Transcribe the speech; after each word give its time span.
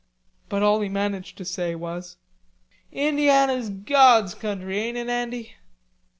But 0.49 0.63
all 0.63 0.81
he 0.81 0.89
managed 0.89 1.37
to 1.37 1.45
say 1.45 1.75
was: 1.75 2.17
"Indiana's 2.91 3.69
God's 3.69 4.33
country, 4.33 4.79
ain't 4.79 4.97
it, 4.97 5.09
Andy?" 5.09 5.57